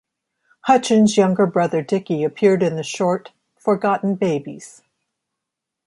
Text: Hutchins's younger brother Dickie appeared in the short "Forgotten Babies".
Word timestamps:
Hutchins's 0.61 1.15
younger 1.15 1.45
brother 1.45 1.83
Dickie 1.83 2.23
appeared 2.23 2.63
in 2.63 2.75
the 2.75 2.81
short 2.81 3.31
"Forgotten 3.55 4.15
Babies". 4.15 4.81